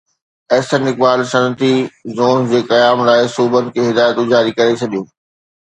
[0.57, 1.73] احسن اقبال صنعتي
[2.17, 5.07] زونز جي قيام لاءِ صوبن کي هدايتون جاري ڪري ڇڏيون